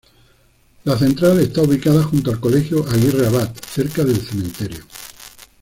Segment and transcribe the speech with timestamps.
[0.85, 4.83] La central está ubicada junto al colegio Aguirre Abad, cerca del Cementerio.